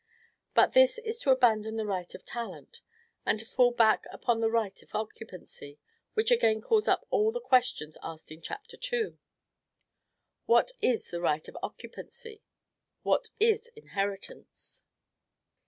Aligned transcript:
But 0.55 0.73
this 0.73 0.97
is 0.97 1.19
to 1.21 1.29
abandon 1.29 1.75
the 1.75 1.85
right 1.85 2.15
of 2.15 2.25
talent, 2.25 2.81
and 3.23 3.37
to 3.37 3.45
fall 3.45 3.69
back 3.69 4.07
upon 4.11 4.39
the 4.41 4.49
right 4.49 4.81
of 4.81 4.95
occupancy; 4.95 5.77
which 6.15 6.31
again 6.31 6.59
calls 6.59 6.87
up 6.87 7.05
all 7.11 7.31
the 7.31 7.39
questions 7.39 7.99
asked 8.01 8.31
in 8.31 8.41
Chapter 8.41 8.79
II. 8.91 9.19
What 10.47 10.71
is 10.81 11.11
the 11.11 11.21
right 11.21 11.47
of 11.47 11.55
occupancy? 11.61 12.41
what 13.03 13.29
is 13.39 13.67
inheritance? 13.75 14.81